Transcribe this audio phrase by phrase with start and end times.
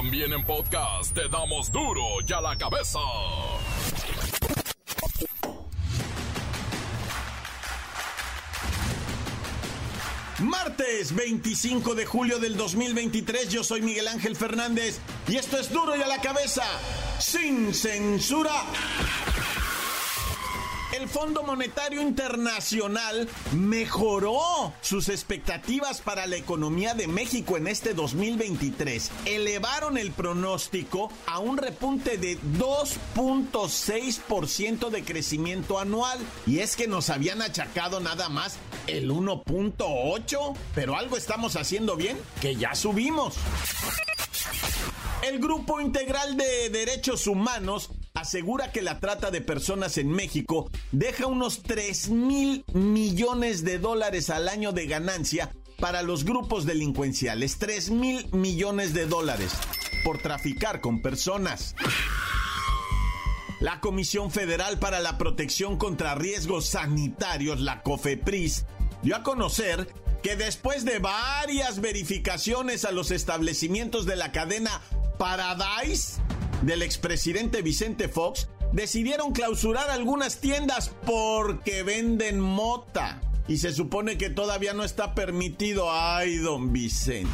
[0.00, 2.98] También en podcast te damos duro y a la cabeza.
[10.38, 15.94] Martes 25 de julio del 2023, yo soy Miguel Ángel Fernández y esto es duro
[15.94, 16.64] y a la cabeza,
[17.18, 18.54] sin censura
[21.00, 29.10] el Fondo Monetario Internacional mejoró sus expectativas para la economía de México en este 2023.
[29.24, 36.18] Elevaron el pronóstico a un repunte de 2.6% de crecimiento anual.
[36.46, 42.18] Y es que nos habían achacado nada más el 1.8%, pero algo estamos haciendo bien,
[42.42, 43.36] que ya subimos.
[45.22, 47.88] El Grupo Integral de Derechos Humanos
[48.20, 54.30] asegura que la trata de personas en México deja unos 3 mil millones de dólares
[54.30, 57.58] al año de ganancia para los grupos delincuenciales.
[57.58, 59.52] 3 mil millones de dólares
[60.04, 61.74] por traficar con personas.
[63.60, 68.64] La Comisión Federal para la Protección contra Riesgos Sanitarios, la COFEPRIS,
[69.02, 69.92] dio a conocer
[70.22, 74.80] que después de varias verificaciones a los establecimientos de la cadena
[75.18, 76.20] Paradise
[76.62, 83.20] del expresidente Vicente Fox, decidieron clausurar algunas tiendas porque venden mota.
[83.48, 85.90] Y se supone que todavía no está permitido.
[85.90, 87.30] Ay, don Vicente.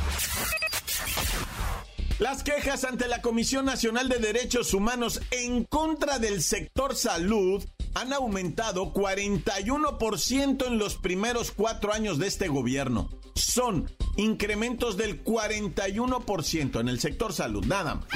[2.19, 8.15] Las quejas ante la Comisión Nacional de Derechos Humanos en contra del sector salud han
[8.15, 13.11] aumentado 41% en los primeros cuatro años de este gobierno.
[13.35, 18.07] Son incrementos del 41% en el sector salud, nada más.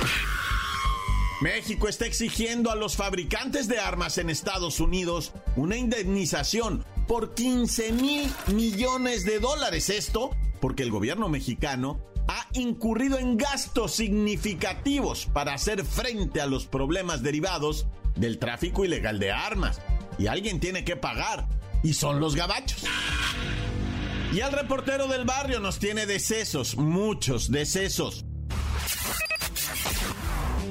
[1.41, 7.93] México está exigiendo a los fabricantes de armas en Estados Unidos una indemnización por 15
[7.93, 9.89] mil millones de dólares.
[9.89, 10.31] Esto
[10.61, 17.23] porque el gobierno mexicano ha incurrido en gastos significativos para hacer frente a los problemas
[17.23, 19.81] derivados del tráfico ilegal de armas.
[20.19, 21.49] Y alguien tiene que pagar.
[21.83, 22.85] Y son los gabachos.
[24.35, 28.27] Y al reportero del barrio nos tiene decesos, muchos decesos.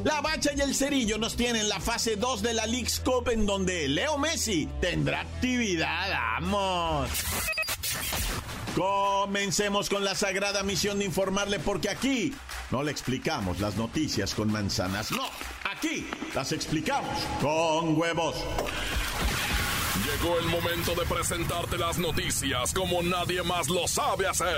[0.03, 3.45] La Bacha y el Cerillo nos tienen la fase 2 de la League's Cup en
[3.45, 6.39] donde Leo Messi tendrá actividad.
[6.39, 7.09] ¡Vamos!
[8.75, 12.33] Comencemos con la sagrada misión de informarle porque aquí
[12.71, 15.25] no le explicamos las noticias con manzanas, no,
[15.69, 18.35] aquí las explicamos con huevos.
[20.05, 24.57] Llegó el momento de presentarte las noticias como nadie más lo sabe hacer.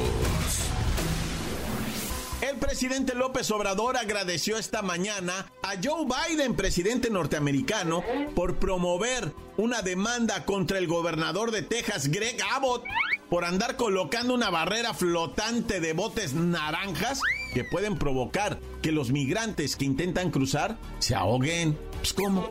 [2.51, 8.03] El presidente López Obrador agradeció esta mañana a Joe Biden, presidente norteamericano,
[8.35, 12.83] por promover una demanda contra el gobernador de Texas, Greg Abbott,
[13.29, 17.21] por andar colocando una barrera flotante de botes naranjas
[17.53, 21.77] que pueden provocar que los migrantes que intentan cruzar se ahoguen.
[21.99, 22.49] Pues, ¿Cómo?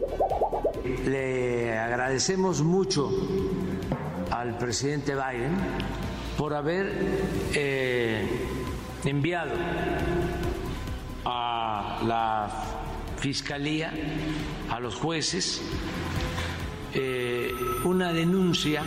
[1.04, 3.10] Le agradecemos mucho
[4.30, 5.58] al presidente Biden
[6.38, 6.90] por haber
[7.52, 8.26] eh,
[9.04, 9.52] enviado
[11.24, 12.48] a la
[13.16, 13.92] Fiscalía,
[14.70, 15.60] a los jueces,
[16.94, 17.52] eh,
[17.84, 18.82] una denuncia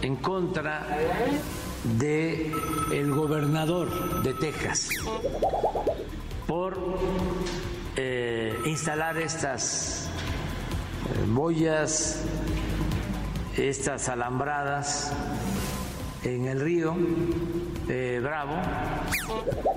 [0.00, 0.86] en contra
[1.98, 2.52] de
[2.92, 4.88] el gobernador de Texas
[6.46, 6.78] por
[7.96, 10.08] eh, instalar estas
[11.04, 12.24] eh, boyas,
[13.56, 15.12] estas alambradas
[16.24, 16.96] en el río
[17.88, 18.56] eh, Bravo.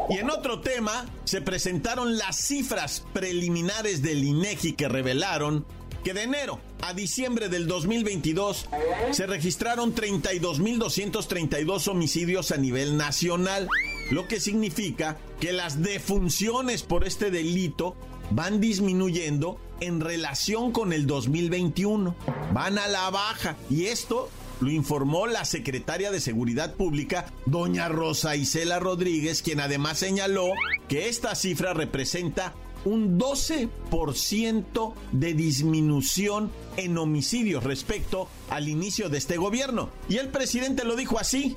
[0.10, 5.66] Y en otro tema, se presentaron las cifras preliminares del INEGI que revelaron
[6.04, 8.68] que de enero a diciembre del 2022
[9.12, 13.70] se registraron 32.232 homicidios a nivel nacional,
[14.10, 17.96] lo que significa que las defunciones por este delito
[18.32, 22.16] van disminuyendo en relación con el 2021.
[22.54, 24.30] Van a la baja y esto
[24.62, 30.52] lo informó la secretaria de Seguridad Pública, doña Rosa Isela Rodríguez, quien además señaló
[30.88, 32.54] que esta cifra representa
[32.86, 39.90] un 12% de disminución en homicidios respecto al inicio de este gobierno.
[40.10, 41.54] Y el presidente lo dijo así.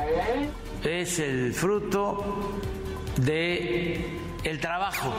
[0.82, 2.52] Es el fruto
[3.24, 5.14] de el trabajo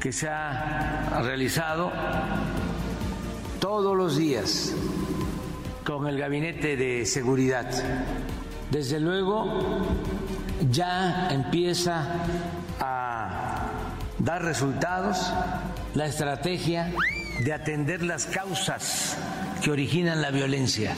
[0.00, 1.90] que se ha realizado
[3.60, 4.74] todos los días
[5.84, 7.70] con el Gabinete de Seguridad.
[8.70, 9.80] Desde luego
[10.70, 12.24] ya empieza
[12.80, 13.70] a
[14.18, 15.32] dar resultados
[15.94, 16.92] la estrategia
[17.44, 19.16] de atender las causas
[19.62, 20.94] que originan la violencia.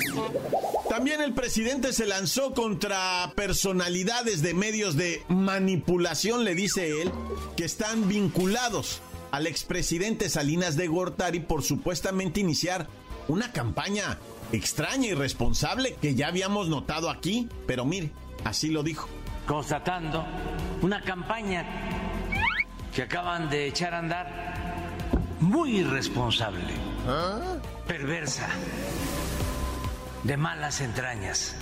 [0.88, 7.10] También el presidente se lanzó contra personalidades de medios de manipulación, le dice él,
[7.56, 12.86] que están vinculados al expresidente Salinas de Gortari por supuestamente iniciar
[13.26, 14.18] una campaña
[14.54, 18.10] extraña y responsable que ya habíamos notado aquí, pero mire,
[18.44, 19.08] así lo dijo.
[19.46, 20.24] Constatando
[20.82, 21.66] una campaña
[22.94, 24.54] que acaban de echar a andar
[25.40, 26.72] muy irresponsable,
[27.86, 28.48] perversa,
[30.22, 31.54] de malas entrañas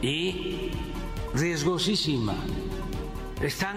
[0.00, 0.70] y
[1.34, 2.34] riesgosísima.
[3.42, 3.76] Están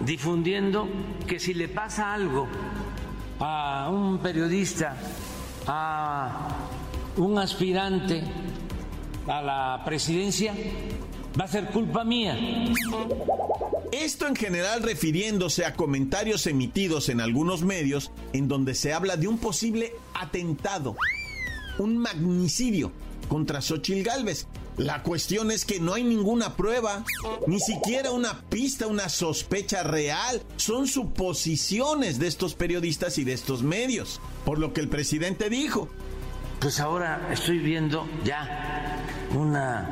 [0.00, 0.88] difundiendo
[1.26, 2.46] que si le pasa algo
[3.40, 4.96] a un periodista,
[5.66, 6.48] a
[7.16, 8.22] un aspirante
[9.26, 10.54] a la presidencia,
[11.38, 12.38] va a ser culpa mía.
[13.92, 19.28] Esto en general refiriéndose a comentarios emitidos en algunos medios en donde se habla de
[19.28, 20.96] un posible atentado,
[21.78, 22.92] un magnicidio
[23.28, 24.46] contra Xochil Gálvez.
[24.76, 27.02] La cuestión es que no hay ninguna prueba,
[27.46, 30.42] ni siquiera una pista, una sospecha real.
[30.56, 34.20] Son suposiciones de estos periodistas y de estos medios.
[34.46, 35.88] Por lo que el presidente dijo.
[36.60, 39.02] Pues ahora estoy viendo ya
[39.34, 39.90] una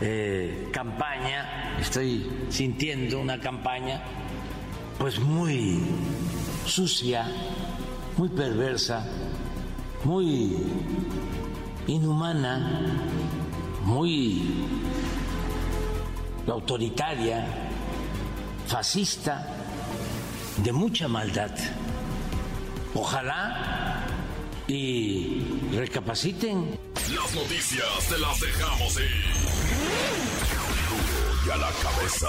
[0.00, 4.02] eh, campaña, estoy sintiendo una campaña
[4.98, 5.80] pues muy
[6.64, 7.26] sucia,
[8.16, 9.04] muy perversa,
[10.04, 10.56] muy
[11.88, 13.02] inhumana,
[13.84, 14.64] muy
[16.46, 17.46] autoritaria,
[18.66, 19.44] fascista,
[20.62, 21.50] de mucha maldad.
[23.02, 24.04] Ojalá
[24.68, 25.40] y
[25.72, 26.78] recapaciten.
[27.14, 29.24] Las noticias te las dejamos ir.
[31.46, 32.28] Y a la cabeza.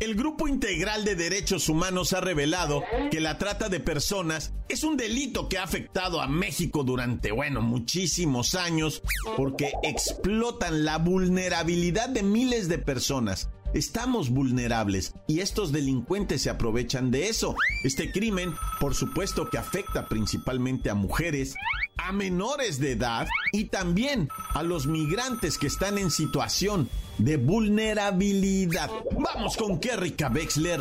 [0.00, 2.82] El Grupo Integral de Derechos Humanos ha revelado
[3.12, 7.62] que la trata de personas es un delito que ha afectado a México durante, bueno,
[7.62, 9.02] muchísimos años
[9.36, 13.48] porque explotan la vulnerabilidad de miles de personas.
[13.78, 17.54] Estamos vulnerables y estos delincuentes se aprovechan de eso.
[17.84, 21.54] Este crimen, por supuesto que afecta principalmente a mujeres,
[21.96, 28.90] a menores de edad y también a los migrantes que están en situación de vulnerabilidad.
[29.12, 30.80] Vamos con Kerrika Wexler.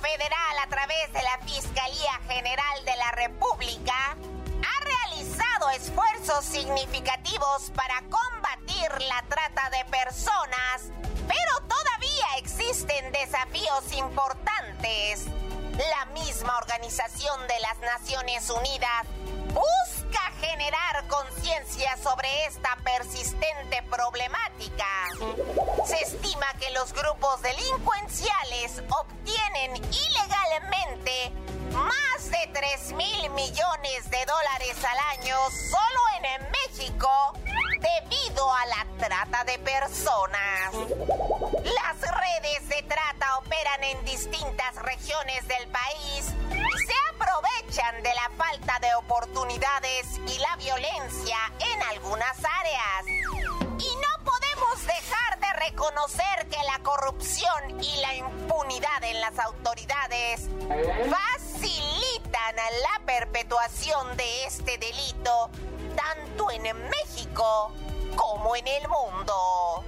[0.00, 4.16] Federal a través de la Fiscalía General de la República
[5.70, 10.90] esfuerzos significativos para combatir la trata de personas,
[11.26, 15.26] pero todavía existen desafíos importantes.
[15.76, 19.06] La misma Organización de las Naciones Unidas
[19.54, 19.97] busca
[20.40, 24.86] generar conciencia sobre esta persistente problemática.
[25.84, 31.32] Se estima que los grupos delincuenciales obtienen ilegalmente
[31.72, 37.08] más de 3 mil millones de dólares al año solo en México
[37.80, 40.72] debido a la trata de personas.
[41.64, 46.34] Las redes de trata operan en distintas regiones del país
[47.28, 53.06] aprovechan de la falta de oportunidades y la violencia en algunas áreas.
[53.78, 60.48] Y no podemos dejar de reconocer que la corrupción y la impunidad en las autoridades
[61.10, 65.50] facilitan la perpetuación de este delito
[65.96, 67.72] tanto en México
[68.16, 69.84] como en el mundo.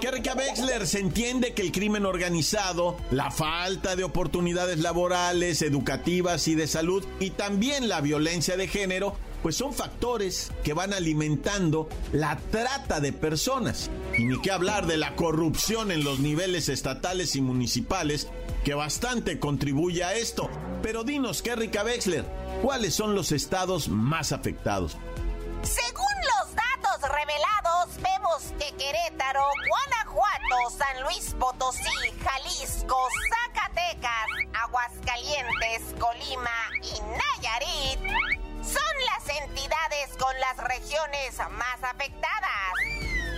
[0.00, 6.54] Kerrika Wexler se entiende que el crimen organizado, la falta de oportunidades laborales, educativas y
[6.54, 12.38] de salud y también la violencia de género pues son factores que van alimentando la
[12.50, 13.90] trata de personas.
[14.16, 18.28] Y ni qué hablar de la corrupción en los niveles estatales y municipales,
[18.64, 20.48] que bastante contribuye a esto.
[20.82, 22.24] Pero dinos, Kerrika Wexler,
[22.62, 24.96] ¿cuáles son los estados más afectados?
[25.62, 27.90] Según los datos revelados,
[28.34, 32.96] vemos que Querétaro, Guanajuato, San Luis Potosí, Jalisco,
[33.30, 34.26] Zacatecas,
[34.64, 36.50] Aguascalientes, Colima
[36.82, 38.00] y Nayarit
[38.62, 42.72] son las entidades con las regiones más afectadas.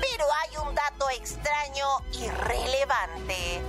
[0.00, 3.62] Pero hay un dato extraño y relevante.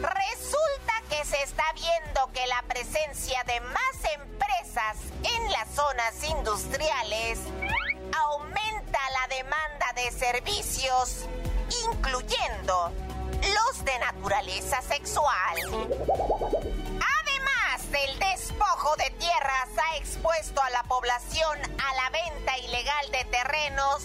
[0.00, 7.40] Resulta que se está viendo que la presencia de más empresas en las zonas industriales
[8.18, 8.69] aumenta
[9.00, 11.26] aumenta la demanda de servicios,
[11.92, 12.92] incluyendo
[13.40, 15.56] los de naturaleza sexual.
[17.18, 23.24] Además el despojo de tierras ha expuesto a la población a la venta ilegal de
[23.24, 24.04] terrenos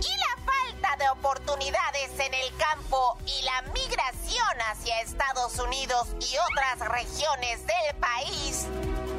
[0.00, 6.36] y la falta de oportunidades en el campo y la migración hacia Estados Unidos y
[6.38, 8.66] otras regiones del país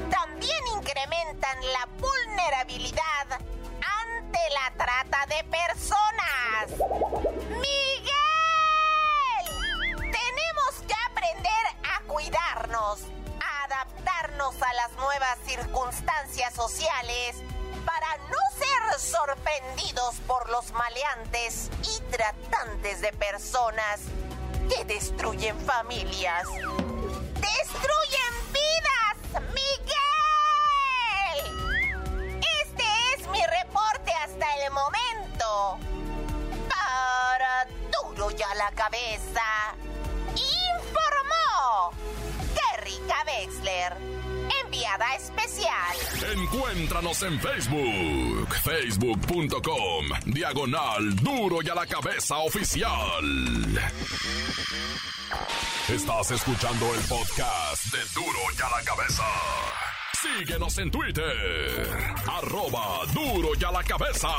[0.09, 3.41] también incrementan la vulnerabilidad
[4.31, 6.69] ante la trata de personas.
[7.49, 8.11] ¡Miguel!
[9.97, 12.99] Tenemos que aprender a cuidarnos,
[13.41, 17.35] a adaptarnos a las nuevas circunstancias sociales
[17.85, 24.01] para no ser sorprendidos por los maleantes y tratantes de personas
[24.69, 26.47] que destruyen familias.
[26.47, 28.20] ¡Destruyen
[36.69, 39.41] Para duro ya la cabeza.
[40.35, 41.93] Informó
[42.55, 44.21] Terry Wexler
[44.63, 45.95] enviada especial.
[46.33, 53.23] Encuéntranos en Facebook, facebook.com, diagonal duro y a la cabeza oficial.
[55.87, 59.23] Estás escuchando el podcast de duro y a la cabeza.
[60.13, 64.29] Síguenos en Twitter, arroba duro y a la cabeza.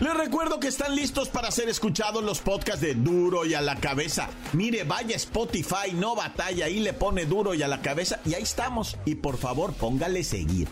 [0.00, 3.76] Les recuerdo que están listos para ser escuchados los podcasts de Duro y a la
[3.76, 4.28] cabeza.
[4.52, 8.42] Mire, vaya Spotify, no batalla, y le pone Duro y a la cabeza y ahí
[8.42, 8.98] estamos.
[9.06, 10.68] Y por favor, póngale seguir.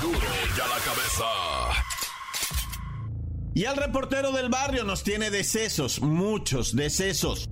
[0.00, 1.24] Duro y a la cabeza.
[3.54, 7.48] Y al reportero del barrio nos tiene decesos, muchos decesos.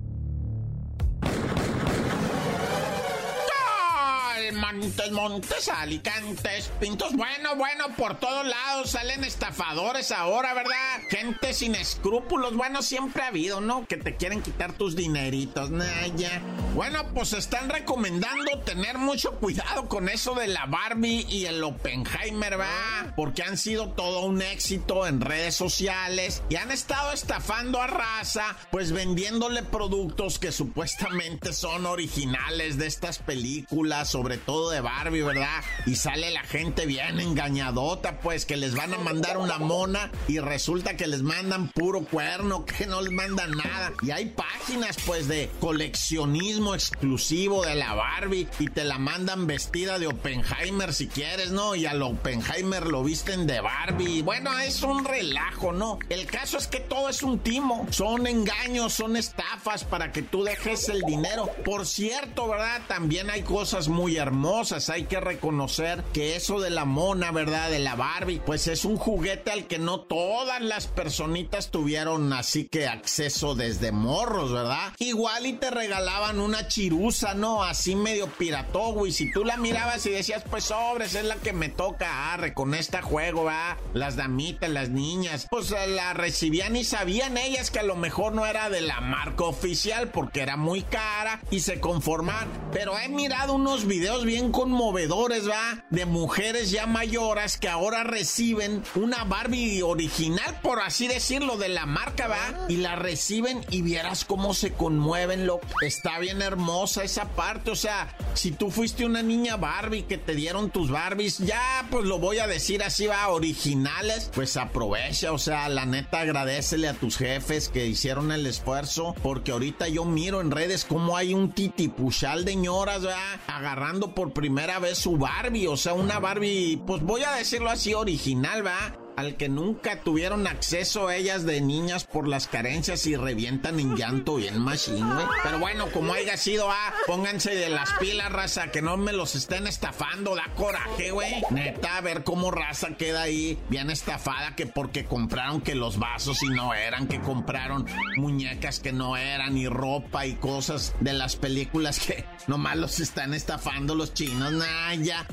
[4.63, 7.13] Montes, Montes, Alicantes, Pintos.
[7.13, 11.01] Bueno, bueno, por todos lados salen estafadores ahora, ¿verdad?
[11.09, 12.55] Gente sin escrúpulos.
[12.55, 13.85] Bueno, siempre ha habido, ¿no?
[13.85, 15.69] Que te quieren quitar tus dineritos.
[15.69, 16.41] Naya.
[16.75, 22.59] Bueno, pues están recomendando tener mucho cuidado con eso de la Barbie y el Oppenheimer,
[22.59, 23.13] ¿va?
[23.17, 28.55] Porque han sido todo un éxito en redes sociales y han estado estafando a raza,
[28.71, 35.63] pues vendiéndole productos que supuestamente son originales de estas películas, sobre todo de Barbie, ¿verdad?
[35.85, 40.39] Y sale la gente bien engañadota, pues que les van a mandar una mona y
[40.39, 43.93] resulta que les mandan puro cuerno, que no les mandan nada.
[44.01, 49.97] Y hay páginas, pues, de coleccionismo exclusivo de la Barbie y te la mandan vestida
[49.97, 51.73] de Oppenheimer si quieres, ¿no?
[51.75, 54.21] Y al Oppenheimer lo visten de Barbie.
[54.21, 55.97] Bueno, es un relajo, ¿no?
[56.09, 57.87] El caso es que todo es un timo.
[57.89, 61.49] Son engaños, son estafas para que tú dejes el dinero.
[61.65, 62.81] Por cierto, ¿verdad?
[62.87, 64.42] También hay cosas muy hermosas
[64.89, 67.69] hay que reconocer que eso de la mona, ¿verdad?
[67.69, 72.67] De la Barbie, pues es un juguete al que no todas las personitas tuvieron así
[72.67, 74.91] que acceso desde morros, ¿verdad?
[74.99, 77.63] Igual y te regalaban una chirusa, ¿no?
[77.63, 81.53] Así medio pirató, y si tú la mirabas y decías, pues sobres, es la que
[81.53, 83.77] me toca, arre, con esta juego, ¿verdad?
[83.93, 88.33] Las damitas, las niñas, pues eh, la recibían y sabían ellas que a lo mejor
[88.33, 92.47] no era de la marca oficial porque era muy cara y se conforman.
[92.73, 95.83] Pero he mirado unos videos bien conmovedores, ¿va?
[95.89, 101.85] De mujeres ya mayoras que ahora reciben una Barbie original, por así decirlo, de la
[101.85, 102.65] marca, ¿va?
[102.69, 107.75] Y la reciben y vieras cómo se conmueven, lo Está bien hermosa esa parte, o
[107.75, 112.19] sea, si tú fuiste una niña Barbie que te dieron tus Barbies, ya pues lo
[112.19, 117.17] voy a decir así, va, originales, pues aprovecha, o sea, la neta agradecele a tus
[117.17, 122.45] jefes que hicieron el esfuerzo, porque ahorita yo miro en redes cómo hay un titipuchal
[122.45, 123.39] de ñoras, ¿va?
[123.47, 127.93] Agarrando por primera vez su Barbie, o sea, una Barbie, pues voy a decirlo así,
[127.93, 129.02] original, ¿va?
[129.15, 134.35] Al que nunca tuvieron acceso ellas de niñas por las carencias y revientan en llanto
[134.35, 135.25] bien machine, güey.
[135.43, 139.35] Pero bueno, como haya sido, ah, pónganse de las pilas, raza, que no me los
[139.35, 141.41] estén estafando, da coraje, güey.
[141.51, 146.41] Neta, a ver cómo raza queda ahí bien estafada, que porque compraron que los vasos
[146.43, 147.85] y no eran, que compraron
[148.17, 153.33] muñecas que no eran, y ropa y cosas de las películas que nomás los están
[153.33, 155.27] estafando los chinos, nah, ya.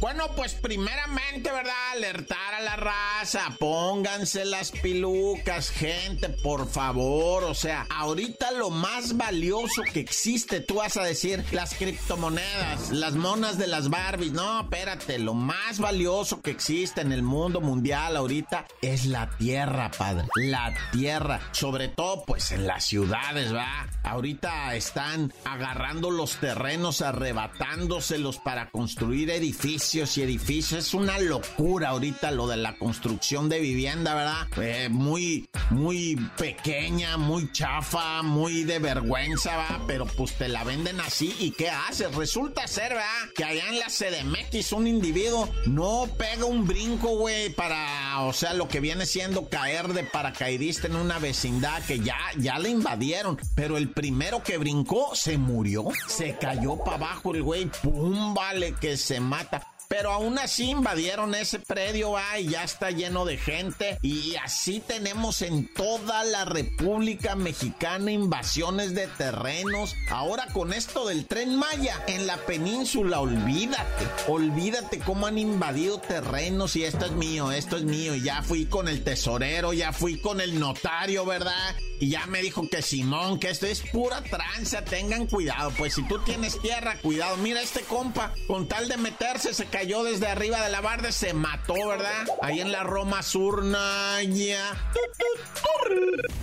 [0.00, 1.74] Bueno, pues primeramente, ¿verdad?
[1.92, 7.44] Alertar a la raza, pónganse las pilucas, gente, por favor.
[7.44, 13.14] O sea, ahorita lo más valioso que existe, tú vas a decir, las criptomonedas, las
[13.14, 14.32] monas de las Barbies.
[14.32, 19.90] No, espérate, lo más valioso que existe en el mundo mundial ahorita es la tierra,
[19.90, 20.28] padre.
[20.36, 21.40] La tierra.
[21.52, 23.86] Sobre todo, pues en las ciudades, ¿va?
[24.02, 30.86] Ahorita están agarrando los terrenos, arrebatándoselos para construir edificios y edificios.
[30.86, 34.46] Es una locura ahorita lo de la construcción de vivienda, ¿verdad?
[34.62, 39.82] Eh, muy, muy pequeña, muy chafa, muy de vergüenza, ¿va?
[39.88, 41.34] Pero pues te la venden así.
[41.40, 42.14] ¿Y qué haces?
[42.14, 43.30] Resulta ser, ¿verdad?
[43.34, 48.54] Que allá en la CDMX un individuo no pega un brinco, güey, para, o sea,
[48.54, 53.38] lo que viene siendo caer de paracaidista en una vecindad que ya, ya le invadieron.
[53.56, 55.88] Pero el primero que brincó se murió.
[56.06, 57.66] Se cayó para abajo el güey.
[57.82, 58.34] ¡Pum!
[58.34, 59.66] Vale, que se mata.
[59.90, 63.98] Pero aún así invadieron ese predio, ah, y ya está lleno de gente.
[64.02, 69.96] Y así tenemos en toda la República Mexicana invasiones de terrenos.
[70.08, 76.76] Ahora con esto del tren Maya en la península, olvídate, olvídate cómo han invadido terrenos
[76.76, 78.14] y esto es mío, esto es mío.
[78.14, 81.74] Y ya fui con el tesorero, ya fui con el notario, ¿verdad?
[81.98, 85.70] Y ya me dijo que Simón, que esto es pura tranza, tengan cuidado.
[85.76, 87.36] Pues si tú tienes tierra, cuidado.
[87.38, 91.32] Mira este compa, con tal de meterse, se cayó desde arriba de la barda, se
[91.32, 92.26] mató, ¿verdad?
[92.42, 94.76] Ahí en la Roma Sur, Naya.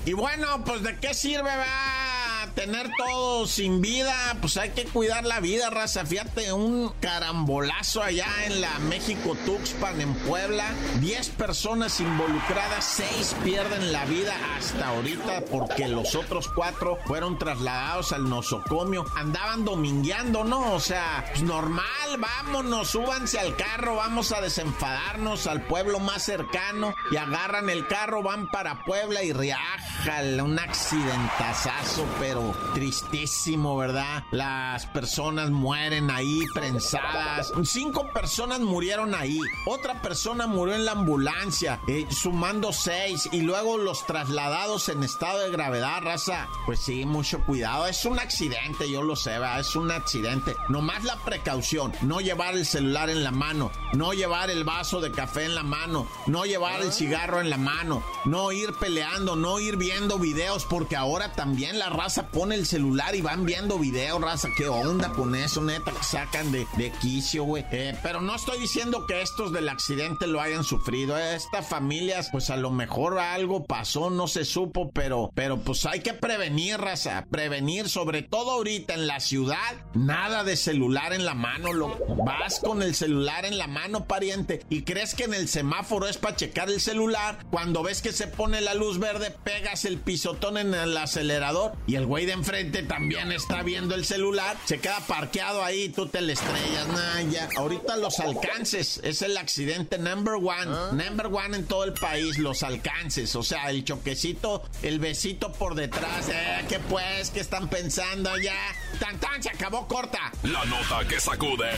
[0.06, 2.27] Y bueno, pues de qué sirve, va
[2.58, 6.04] tener todo sin vida, pues hay que cuidar la vida, raza.
[6.08, 10.66] Fíjate, un carambolazo allá en la México Tuxpan, en Puebla.
[11.00, 18.12] Diez personas involucradas, seis pierden la vida hasta ahorita porque los otros cuatro fueron trasladados
[18.12, 19.06] al nosocomio.
[19.16, 20.74] Andaban domingueando, ¿no?
[20.74, 21.84] O sea, pues normal,
[22.18, 28.24] vámonos, súbanse al carro, vamos a desenfadarnos al pueblo más cercano y agarran el carro,
[28.24, 34.24] van para Puebla y riájale, un accidentazazo, pero tristísimo, ¿verdad?
[34.32, 37.54] Las personas mueren ahí prensadas.
[37.64, 39.40] Cinco personas murieron ahí.
[39.66, 43.30] Otra persona murió en la ambulancia, eh, sumando seis.
[43.32, 46.48] Y luego los trasladados en estado de gravedad, raza.
[46.66, 47.88] Pues sí, mucho cuidado.
[47.88, 49.60] Es un accidente, yo lo sé, ¿verdad?
[49.60, 50.56] Es un accidente.
[50.70, 51.94] Nomás la precaución.
[52.02, 53.72] No llevar el celular en la mano.
[53.94, 56.08] No llevar el vaso de café en la mano.
[56.26, 58.04] No llevar el cigarro en la mano.
[58.26, 59.36] No ir peleando.
[59.36, 60.66] No ir viendo videos.
[60.66, 64.50] Porque ahora también la raza pone el celular y van viendo videos, raza.
[64.56, 65.92] ¿Qué onda con eso, neta?
[65.92, 67.66] Que sacan de, de quicio, güey.
[67.72, 71.18] Eh, pero no estoy diciendo que estos del accidente lo hayan sufrido.
[71.18, 76.02] Estas familias, pues a lo mejor algo pasó, no se supo, pero, pero pues hay
[76.02, 77.26] que prevenir, raza.
[77.32, 79.58] Prevenir, sobre todo ahorita en la ciudad.
[79.96, 84.64] Nada de celular en la mano, lo vas con el celular en la mano, pariente,
[84.70, 87.48] y crees que en el semáforo es para checar el celular.
[87.50, 91.96] Cuando ves que se pone la luz verde, pegas el pisotón en el acelerador y
[91.96, 96.20] el güey de enfrente también está viendo el celular, se queda parqueado ahí, tú te
[96.20, 97.48] le estrellas, nah, ya.
[97.56, 102.64] Ahorita los alcances es el accidente number one, number one en todo el país, los
[102.64, 107.30] alcances, o sea, el choquecito, el besito por detrás, eh, ¿qué pues?
[107.30, 108.76] ¿Qué están pensando ya?
[109.00, 110.30] Tan tan, se acabó corta.
[110.44, 111.72] La nota que sacude.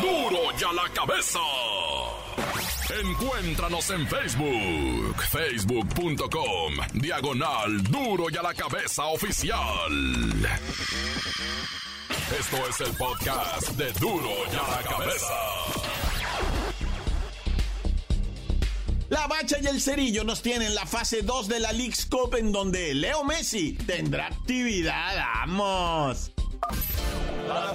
[0.00, 0.30] ¡Duro!
[0.30, 1.40] ¡Duro ya la cabeza!
[2.90, 9.90] Encuéntranos en Facebook, facebook.com, diagonal duro y a la cabeza oficial.
[12.38, 15.34] Esto es el podcast de duro y a la cabeza.
[19.08, 22.52] La Bacha y el Cerillo nos tienen la fase 2 de la League's Cup en
[22.52, 25.16] donde Leo Messi tendrá actividad.
[25.46, 26.32] ¡Vamos!
[27.48, 27.72] ¡La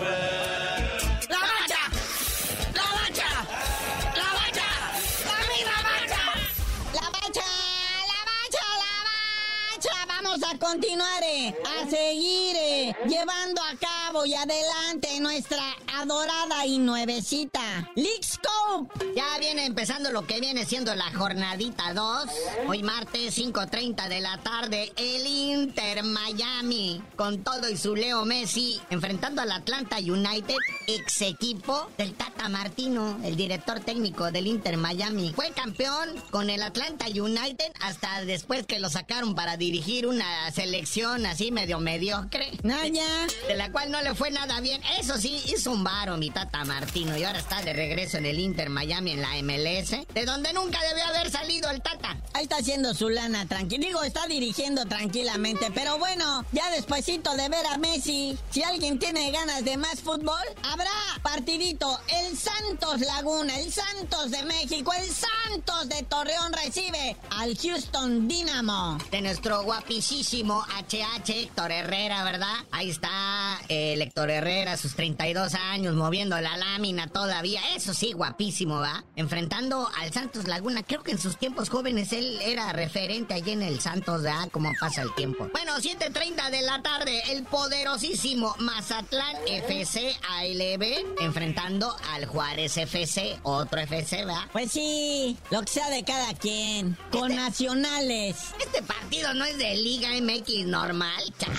[10.89, 15.61] Vamos a continuar, eh, a seguir eh, llevando a cabo y adelante nuestra
[15.99, 18.91] adorada y nuevecita League's Cup.
[19.15, 22.29] Ya viene empezando lo que viene siendo la jornadita 2.
[22.67, 28.79] Hoy martes 5.30 de la tarde, el Inter Miami, con todo y su Leo Messi,
[28.91, 35.33] enfrentando al Atlanta United, ex equipo del Tata Martino, el director técnico del Inter Miami.
[35.33, 41.25] Fue campeón con el Atlanta United hasta después que lo sacaron para dirigir una selección
[41.25, 42.51] así medio mediocre.
[42.61, 43.07] Naya.
[43.47, 44.81] De la cual no le fue nada bien.
[44.99, 48.39] Eso sí, hizo un varo mi Tata Martino y ahora está de regreso en el
[48.39, 52.17] Inter Miami en la MLS, de donde nunca debió haber salido el Tata.
[52.33, 53.85] Ahí está haciendo su lana tranquilo.
[53.87, 55.71] Digo, está dirigiendo tranquilamente.
[55.73, 60.41] Pero bueno, ya despuesito de ver a Messi, si alguien tiene ganas de más fútbol,
[60.63, 60.91] habrá
[61.23, 61.99] partidito.
[62.07, 68.97] El Santos Laguna, el Santos de México, el Santos de Torreón recibe al Houston Dynamo.
[69.11, 72.55] De nuestro guapísimo HH Héctor Herrera, ¿verdad?
[72.71, 77.61] Ahí está eh, el Héctor Herrera, sus 32 años, moviendo la lámina todavía.
[77.75, 78.81] Eso sí, guapísimo buenísimo,
[79.15, 80.83] Enfrentando al Santos Laguna.
[80.83, 84.49] Creo que en sus tiempos jóvenes él era referente allí en el Santos, ¿verdad?
[84.51, 85.47] Como pasa el tiempo.
[85.51, 93.81] Bueno, 7.30 de la tarde, el poderosísimo Mazatlán FC ALB enfrentando al Juárez FC, otro
[93.81, 94.43] FC, ¿verdad?
[94.51, 96.97] Pues sí, lo que sea de cada quien.
[97.11, 98.37] Con nacionales.
[98.59, 101.57] Este partido no es de Liga MX normal, chaval.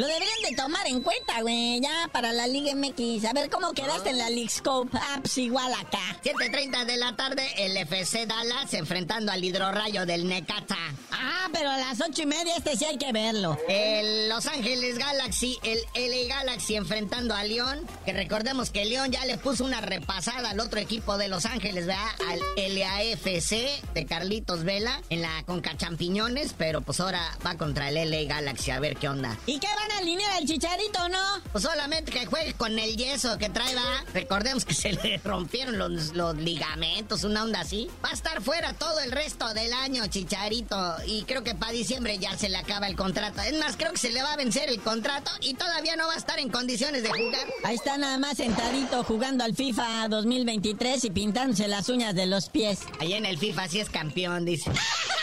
[0.00, 3.22] Lo deberían de tomar en cuenta, güey, ya para la Liga MX.
[3.26, 4.96] A ver, ¿cómo quedaste en la League Scope?
[4.96, 6.00] Ah, pues igual acá.
[6.24, 10.78] 7.30 de la tarde, el FC Dallas enfrentando al hidrorrayo del Necaxa.
[11.12, 13.58] Ah, pero a las ocho y media este sí hay que verlo.
[13.68, 17.86] El Los Ángeles Galaxy, el LA Galaxy enfrentando a León.
[18.06, 21.86] Que recordemos que León ya le puso una repasada al otro equipo de Los Ángeles,
[21.86, 22.08] ¿verdad?
[22.26, 26.54] Al LAFC de Carlitos Vela en la Conca Champiñones.
[26.56, 29.36] Pero pues ahora va contra el LA Galaxy a ver qué onda.
[29.44, 31.18] ¿Y qué van a alinear al chicharito, no?
[31.52, 34.04] Pues solamente que juegue con el yeso que trae, va.
[34.12, 37.90] Recordemos que se le rompieron los, los ligamentos, una onda así.
[38.04, 40.96] Va a estar fuera todo el resto del año, chicharito.
[41.06, 43.42] Y creo que para diciembre ya se le acaba el contrato.
[43.42, 46.14] Es más, creo que se le va a vencer el contrato y todavía no va
[46.14, 47.46] a estar en condiciones de jugar.
[47.64, 52.48] Ahí está nada más sentadito jugando al FIFA 2023 y pintándose las uñas de los
[52.48, 52.80] pies.
[52.98, 54.70] Ahí en el FIFA sí es campeón, dice.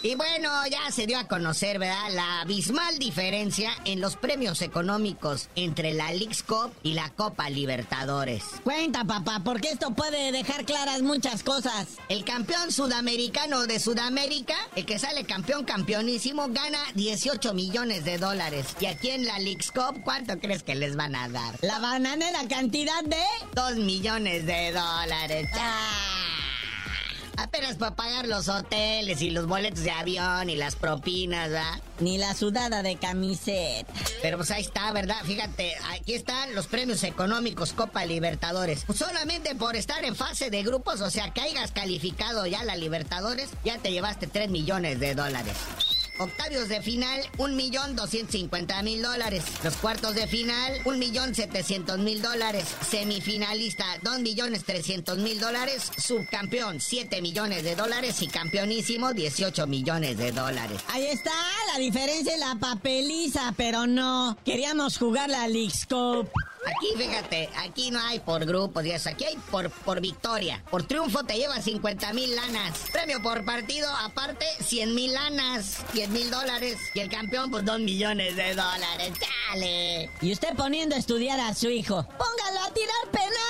[0.00, 2.12] Y bueno, ya se dio a conocer, ¿verdad?
[2.12, 8.44] La abismal diferencia en los premios económicos entre la Leagues Cup y la Copa Libertadores.
[8.62, 11.88] Cuenta, papá, porque esto puede dejar claras muchas cosas.
[12.08, 18.66] El campeón sudamericano de Sudamérica, el que sale campeón campeonísimo, gana 18 millones de dólares.
[18.78, 21.56] Y aquí en la Leagues Cup, ¿cuánto crees que les van a dar?
[21.60, 23.16] La bananera cantidad de...
[23.52, 25.48] 2 millones de dólares.
[25.54, 26.07] ¡Ah!
[27.38, 31.80] Apenas para pagar los hoteles y los boletos de avión y las propinas, ¿verdad?
[32.00, 33.92] Ni la sudada de camiseta.
[34.22, 35.18] Pero pues ahí está, ¿verdad?
[35.24, 38.84] Fíjate, aquí están los premios económicos Copa Libertadores.
[38.86, 42.74] Pues solamente por estar en fase de grupos, o sea, que hayas calificado ya la
[42.74, 45.54] Libertadores, ya te llevaste 3 millones de dólares.
[46.18, 49.44] Octavios de final, 1.250.000 dólares.
[49.62, 52.64] Los cuartos de final, 1.700.000 dólares.
[52.88, 55.90] Semifinalista, 2.300.000 dólares.
[55.96, 58.20] Subcampeón, 7 millones de dólares.
[58.22, 60.80] Y campeonísimo, 18 millones de dólares.
[60.88, 61.32] Ahí está
[61.72, 64.36] la diferencia en la papeliza, pero no.
[64.44, 66.30] Queríamos jugar la League Scope.
[66.66, 69.08] Aquí, fíjate, aquí no hay por grupos y eso.
[69.08, 70.62] Aquí hay por, por victoria.
[70.70, 72.78] Por triunfo te llevas 50 mil lanas.
[72.92, 76.78] Premio por partido, aparte, 100 mil lanas, 10 mil dólares.
[76.94, 79.12] Y el campeón, pues 2 millones de dólares.
[79.50, 80.10] ¡Dale!
[80.20, 82.02] Y usted poniendo a estudiar a su hijo.
[82.02, 83.47] ¡Póngalo a tirar penales!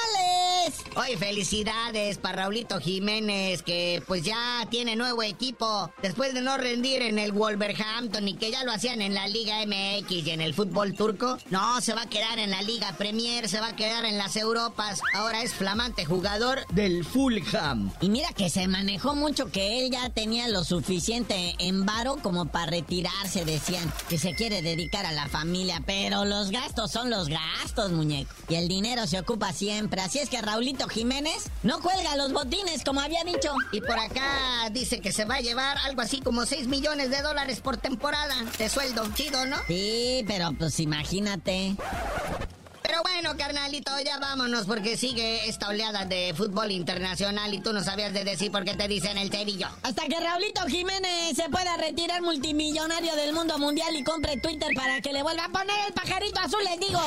[0.98, 5.92] Oye, felicidades para Raulito Jiménez, que pues ya tiene nuevo equipo.
[6.02, 9.64] Después de no rendir en el Wolverhampton y que ya lo hacían en la Liga
[9.64, 13.48] MX y en el fútbol turco, no, se va a quedar en la Liga Premier,
[13.48, 15.00] se va a quedar en las Europas.
[15.14, 17.92] Ahora es flamante jugador del Fulham.
[18.00, 22.46] Y mira que se manejó mucho que él ya tenía lo suficiente en varo como
[22.46, 27.28] para retirarse, decían que se quiere dedicar a la familia, pero los gastos son los
[27.28, 28.34] gastos, muñeco.
[28.48, 32.84] Y el dinero se ocupa siempre, así es que Raulito Jiménez no cuelga los botines
[32.84, 33.54] como había dicho.
[33.72, 37.22] Y por acá dice que se va a llevar algo así como 6 millones de
[37.22, 39.06] dólares por temporada de sueldo.
[39.14, 39.56] Chido, ¿no?
[39.66, 41.76] Sí, pero pues imagínate.
[42.82, 47.84] Pero bueno, carnalito, ya vámonos porque sigue esta oleada de fútbol internacional y tú no
[47.84, 49.68] sabías de decir por qué te dicen el cerillo.
[49.82, 55.02] Hasta que Raulito Jiménez se pueda retirar multimillonario del mundo mundial y compre Twitter para
[55.02, 57.00] que le vuelva a poner el pajarito azul, les digo.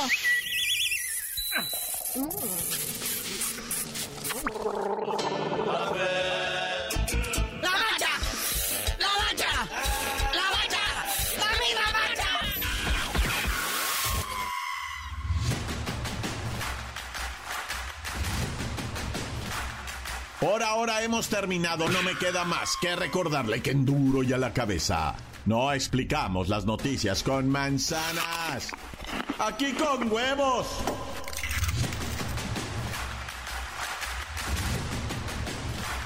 [20.40, 24.38] Por ahora hemos terminado, no me queda más que recordarle que en duro y a
[24.38, 28.70] la cabeza no explicamos las noticias con manzanas.
[29.38, 30.66] Aquí con huevos.